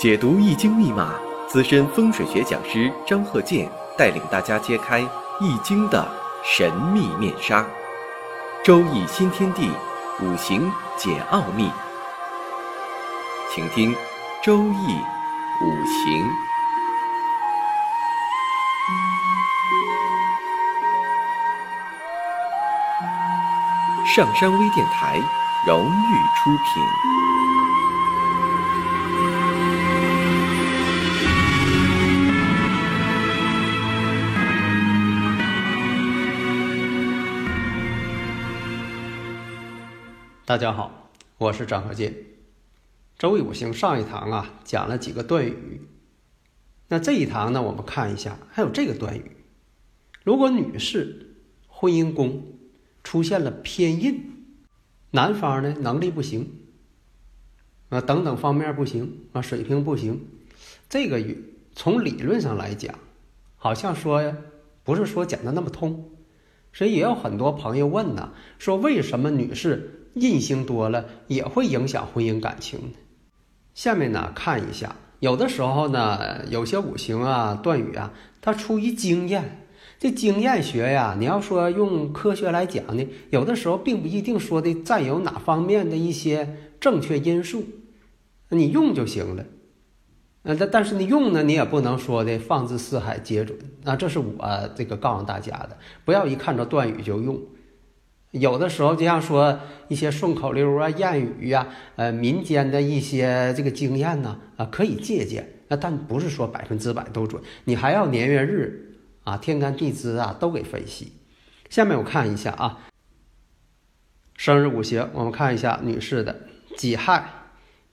[0.00, 1.12] 解读易经密码，
[1.46, 5.00] 资深风水学讲师张鹤剑带领大家揭开
[5.38, 6.08] 易经的
[6.42, 7.62] 神秘面纱。
[8.64, 9.70] 周易新天地，
[10.22, 11.70] 五行解奥秘。
[13.54, 13.94] 请听
[14.42, 14.96] 周易
[15.62, 16.26] 五行。
[24.06, 25.20] 上山微电台
[25.66, 27.29] 荣誉出品。
[40.50, 42.12] 大家好，我是张和建。
[43.16, 45.86] 周易五行上一堂啊讲了几个断语，
[46.88, 49.30] 那这一堂呢，我们看一下还有这个断语：
[50.24, 51.36] 如果女士
[51.68, 52.42] 婚姻宫
[53.04, 54.44] 出现了偏印，
[55.12, 56.52] 男方呢能力不行
[57.90, 60.26] 啊，等等方面不行啊，水平不行，
[60.88, 61.44] 这个语
[61.76, 62.98] 从理论上来讲，
[63.54, 64.36] 好像说呀，
[64.82, 66.10] 不是说讲的那么通，
[66.72, 69.98] 所以也有很多朋友问呢，说为什么女士？
[70.20, 72.92] 印星多了也会影响婚姻感情。
[73.74, 79.56] 下面呢看一下，有的时候呢，有些五行啊、断语啊，它出于经验。
[79.98, 87.64] 这经验学呀，你要说用科学来讲呢，有的时候并不一定说的占有哪方面的一些正确因素，
[88.48, 89.44] 你用就行了。
[90.42, 93.94] 呃，但但是你用呢，你也不能说的放之四海皆准啊。
[93.94, 95.76] 这是我这个告诉大家的，
[96.06, 97.38] 不要一看着断语就用。
[98.30, 111.12] 有的时候，就像说一些顺口溜啊、谚语呀，呃，民间的一些这个经验呢，啊，可以借鉴，那但不是说百分之百都准，你还要年月日啊、天干地支啊都给分析。
[111.68, 112.78] 下面我看一下啊，
[114.36, 116.42] 生日五行，我们看一下女士的
[116.76, 117.28] 己亥、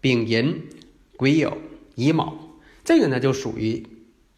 [0.00, 0.68] 丙寅、
[1.16, 1.54] 癸酉、
[1.96, 2.34] 乙卯，
[2.84, 3.84] 这个呢就属于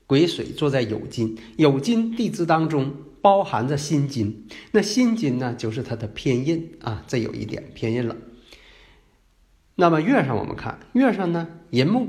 [0.07, 2.95] 癸水坐在酉金，酉金地支当中。
[3.23, 8.17] 包含着辛金，那辛金呢，就是它的偏印啊，这有一点偏印了。
[9.77, 12.09] 那么月上我们看，月上呢寅木，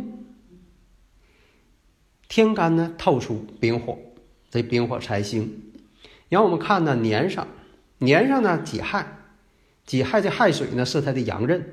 [2.28, 4.00] 天干呢透出丙火，
[4.50, 5.72] 这丙火财星。
[6.30, 7.48] 然后我们看呢年上，
[8.00, 9.20] 年上呢己亥，
[9.86, 11.64] 己亥这亥水呢是它的阳刃，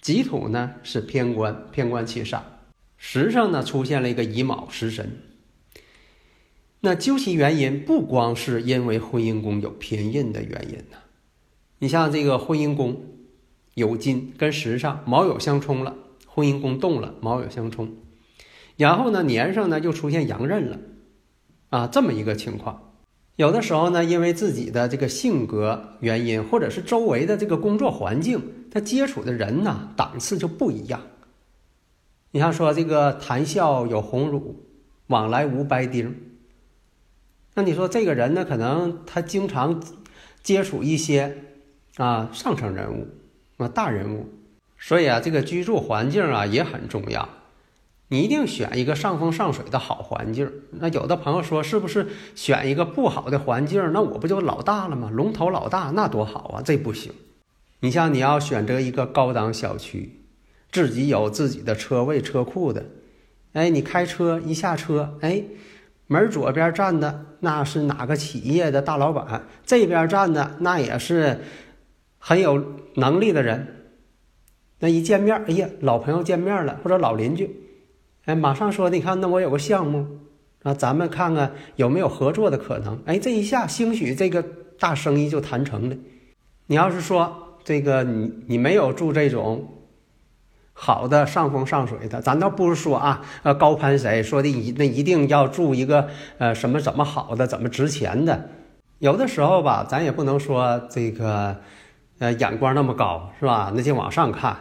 [0.00, 2.40] 己土呢是偏官，偏官七煞，
[2.96, 5.22] 时上呢出现了一个乙卯食神。
[6.80, 10.96] 那究其原因，不光是因为婚姻宫有偏印的原因呢。
[11.80, 13.02] 你像这个婚姻宫
[13.74, 15.96] 有金跟时上卯酉相冲了，
[16.26, 17.90] 婚姻宫动了，卯酉相冲，
[18.76, 20.78] 然后呢年上呢又出现阳刃了，
[21.70, 22.92] 啊，这么一个情况。
[23.34, 28.40] 有的时候呢，因为自己的这个性格原因，或者是周围的这个工作环境，
[28.70, 31.00] 他接触的人呢档次就不一样。
[32.30, 34.64] 你像说这个谈笑有鸿儒，
[35.08, 36.14] 往来无白丁。
[37.58, 39.82] 那你说这个人呢，可能他经常
[40.44, 41.38] 接触一些
[41.96, 43.08] 啊上层人物
[43.56, 44.28] 啊大人物，
[44.78, 47.28] 所以啊这个居住环境啊也很重要。
[48.06, 50.48] 你一定选一个上风上水的好环境。
[50.70, 55.10] 那有的朋友说，是不是选一个不好的环境，那我不就老大了吗？
[55.12, 56.62] 龙头老大那多好啊！
[56.64, 57.12] 这不行。
[57.80, 60.20] 你像你要选择一个高档小区，
[60.70, 62.86] 自己有自己的车位车库的，
[63.52, 65.42] 哎，你开车一下车，哎。
[66.08, 69.46] 门左边站的那是哪个企业的大老板？
[69.64, 71.38] 这边站的那也是
[72.18, 72.62] 很有
[72.94, 73.92] 能力的人。
[74.80, 77.50] 那一见面，哎呀，老朋友见面了，或者老邻居，
[78.24, 80.06] 哎，马上说，你看，那我有个项目
[80.62, 83.00] 啊，咱们看看有没有合作的可能。
[83.04, 84.44] 哎，这一下，兴许这个
[84.78, 85.96] 大生意就谈成了。
[86.66, 89.74] 你要是说这个，你你没有住这种。
[90.80, 96.08] 好的上风上水的，咱倒不是说啊，呃，高攀谁说的一那一定要住一个
[96.38, 98.48] 呃什么怎么好的怎么值钱的，
[99.00, 101.56] 有的时候吧，咱也不能说这个，
[102.20, 103.72] 呃，眼光那么高是吧？
[103.74, 104.56] 那就往上看，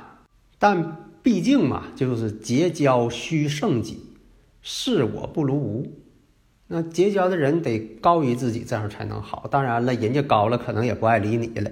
[0.57, 4.15] 但毕竟嘛，就是结交须胜己，
[4.63, 5.85] 是我不如无，
[6.65, 9.45] 那结交的人得高于自己，这样才能好。
[9.51, 11.69] 当然了，人家高了，可能也不爱理你了，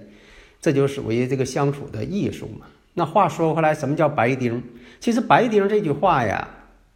[0.61, 2.67] 这就属于这个相处的艺术嘛。
[2.97, 4.63] 那话说回来，什么叫白丁？
[5.01, 6.47] 其实“白丁”这句话呀，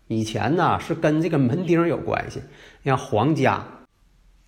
[0.08, 2.42] 以前呢是跟这个门钉有关系。
[2.86, 3.66] 像皇家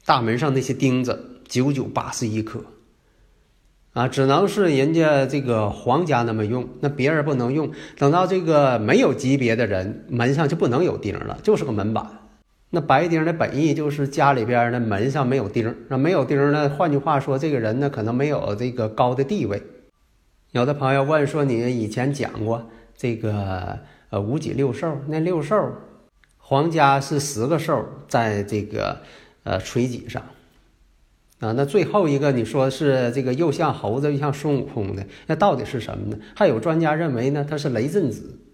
[0.06, 2.64] 大门上那些钉子，九九八十一颗
[3.92, 7.70] 啊，只能是人家这个皇家那么用，那别人不能用。
[7.98, 12.08] 等到这个没有级别的人，门上就不能有钉了，就是个门板。
[12.70, 19.62] 那白钉的本意就是家里边的门上没有钉，那没有钉呢，换句话说，这个人呢可能没有这个高的地位。
[20.52, 25.72] 有的朋友问说：“你以前讲过这个呃五脊六兽，那六兽，
[26.38, 29.02] 皇家是十个兽在这个
[29.44, 30.22] 呃垂脊上。
[31.40, 36.18] 啊，那最后一个你说是这个又像猴子又像孙悟空的，那到底是什么呢？
[36.36, 38.38] 还有专家认为呢，他是雷震子，《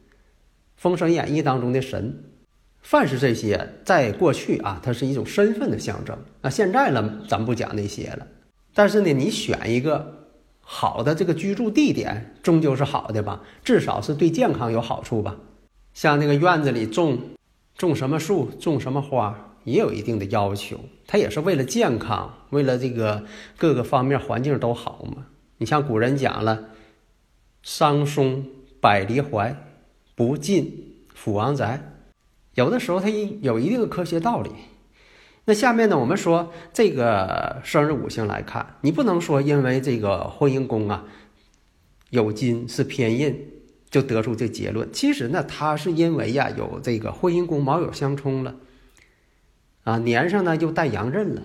[0.75, 2.23] 封神演义》当中的神。
[2.83, 6.17] 凡是这些，在过去啊，它是一种身份的象征。
[6.41, 8.25] 那现在呢，咱不讲那些了。
[8.73, 10.16] 但是呢，你选一个
[10.69, 13.41] 好的这个居住地点，终究是好的吧？
[13.63, 15.37] 至少是对健康有好处吧？
[15.93, 17.17] 像那个院子里种
[17.77, 19.45] 种什么树，种什么花。
[19.63, 23.25] 也有一定的要求，它也是为了健康，为了这个
[23.57, 25.25] 各个方面环境都好嘛。
[25.57, 26.69] 你像古人讲了
[27.63, 28.45] ，“桑松
[28.79, 29.53] 百里怀，
[30.15, 31.97] 不进府王宅”，
[32.55, 34.51] 有的时候它有一定的科学道理。
[35.49, 41.05] 那下面呢，我们说这个生日五行来看，你不能说因为这个婚姻宫啊
[42.09, 43.49] 有金是偏印，
[43.89, 44.91] 就得出这结论。
[44.91, 48.57] 其实呢，它是因为呀有这个婚姻宫卯酉相冲了。
[49.85, 51.41] 啊，年上呢又带阳刃了，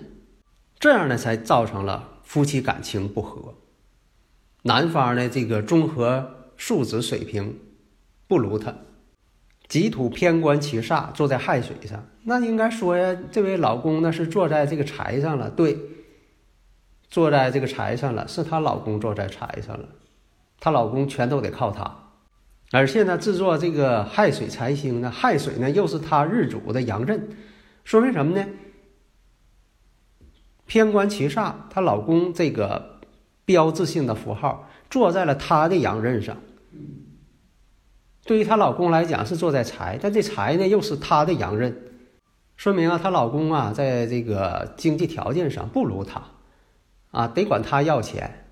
[0.77, 3.53] 这样呢才造成了夫妻感情不和。
[4.63, 7.57] 男方呢这个综合素质水平
[8.27, 8.75] 不如他，
[9.67, 15.77] 己土偏官七煞坐在亥水上，那应该说呀，这位老公呢是坐在这个财上了，对，
[17.09, 19.87] 坐在这个财上了，是她老公坐在财上了，
[20.59, 22.11] 她老公全都得靠她，
[22.71, 27.29] 而且呢制作这个亥水财星呢，亥水呢又是她日主的阳刃。
[27.83, 28.45] 说明什么呢？
[30.65, 33.01] 偏官七煞，她老公这个
[33.43, 36.37] 标志性的符号坐在了她的阳刃上。
[38.25, 41.75] 对于她老公来讲是坐在财，但这财呢又是她的阳刃，
[42.55, 46.23] 说明啊，她老公啊在这个经济条件上不如她，
[47.11, 48.45] 啊得管她要钱，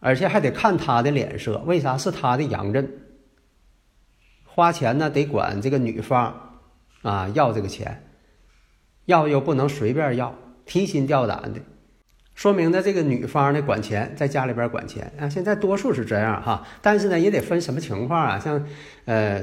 [0.00, 1.58] 而且还得看她的脸色。
[1.66, 2.90] 为啥是她的阳刃？
[4.44, 6.60] 花钱呢得管这个女方
[7.02, 8.02] 啊要这个钱。
[9.04, 10.34] 要又不能随便要，
[10.64, 11.60] 提心吊胆的，
[12.36, 15.28] 说明呢这个女方呢管钱，在家里边管钱啊。
[15.28, 18.38] 现在多数是这样哈，但是呢也得分什么情况啊。
[18.38, 18.64] 像
[19.06, 19.42] 呃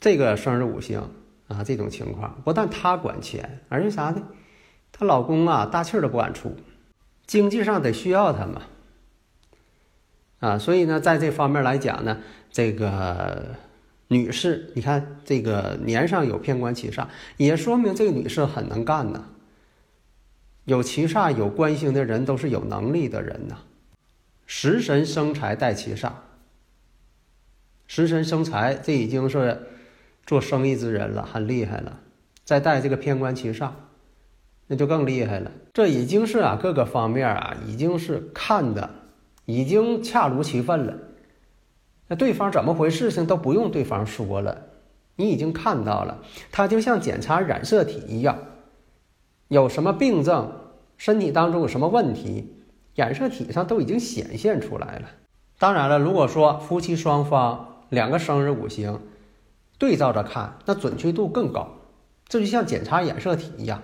[0.00, 1.00] 这个生日五行
[1.46, 4.22] 啊这种情况，不但她管钱，而且啥呢？
[4.90, 6.56] 她老公啊大气儿都不敢出，
[7.26, 8.62] 经济上得需要她嘛。
[10.40, 12.18] 啊，所以呢在这方面来讲呢，
[12.50, 13.54] 这个。
[14.08, 17.06] 女士，你看这个年上有偏官七煞，
[17.38, 19.24] 也说明这个女士很能干呐。
[20.64, 23.58] 有七煞有官星的人都是有能力的人呐。
[24.46, 26.10] 食神生财带七煞，
[27.86, 29.68] 食神生财，这已经是
[30.26, 31.98] 做生意之人了，很厉害了。
[32.44, 33.70] 再带这个偏官七煞，
[34.66, 35.50] 那就更厉害了。
[35.72, 38.90] 这已经是啊，各个方面啊，已经是看的，
[39.46, 40.94] 已经恰如其分了。
[42.08, 44.66] 那对方怎么回事情都不用对方说了，
[45.16, 48.36] 你已经看到了，他就像检查染色体一样，
[49.52, 50.50] 有什么病症，
[50.96, 52.54] 身体当中有什么问题，
[52.94, 55.10] 染色体上都已经显现出来了。
[55.58, 58.98] 当然了，如果说夫妻双方两个生日五行
[59.76, 61.68] 对照着看，那准确度更高。
[62.26, 63.82] 这就像检查染色体一样，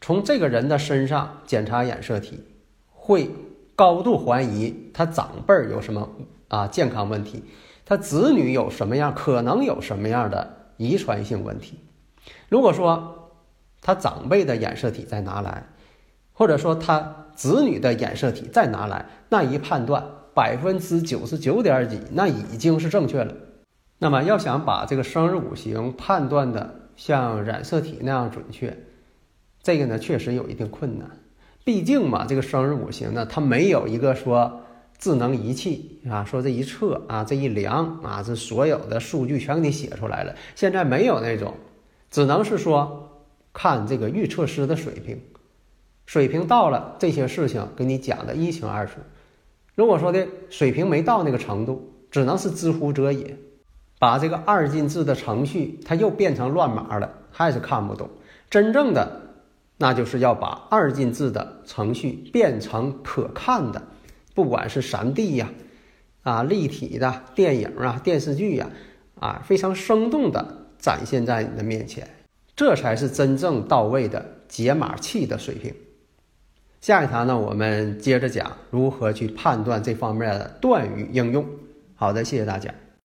[0.00, 2.42] 从这个人的身上检查染色体，
[2.90, 3.28] 会
[3.76, 6.08] 高度怀疑他长辈有什么。
[6.48, 7.44] 啊，健康问题，
[7.84, 11.80] 他子女有什么样，可能有什么样的遗传性问题？
[12.48, 13.23] 如果说
[13.84, 15.68] 他长辈的染色体再拿来，
[16.32, 23.32] 或者说他子女的染色体再拿来，那一判断百分之九十九点几，那已经是正确了。
[23.98, 28.76] 那么要想把这个生日五行判断的像染色体那样准确，
[29.62, 31.08] 这个呢确实有一定困难。
[31.62, 34.60] 毕竟嘛，这个生日五行呢，它没有一个说。
[34.96, 40.34] 智能仪器啊，说这一测啊，这一量啊，这所有的数据全给你写出来了。
[40.54, 41.52] 现在没有那种，
[42.10, 43.03] 只能是说
[43.54, 45.18] 看这个预测师的水平，
[46.04, 48.94] 水平到了，这些事情给你讲的一清二楚。
[49.74, 53.36] 如果说的水平没到那个程度，只能是知乎者也，
[53.98, 58.10] 把这个二进制的程序，它又变成乱码了，还是看不懂。
[58.50, 59.20] 真正的，
[59.78, 63.82] 那就是要把二进制的程序变成可看的。
[64.34, 65.50] 不管是三 D 呀，
[66.22, 68.68] 啊，立体的电影啊、电视剧呀，
[69.18, 72.08] 啊，非常生动的展现在你的面前，
[72.56, 75.74] 这才是真正到位的解码器的水平。
[76.80, 81.44] 下一堂呢，我们接着讲如何去判断这方面的断语应用。
[81.94, 82.72] 好的，谢谢大家。